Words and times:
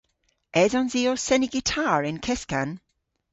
Esons 0.63 0.93
i 0.99 1.01
ow 1.11 1.19
seni 1.25 1.47
gitar 1.53 2.01
y'n 2.09 2.19
keskan? 2.27 2.69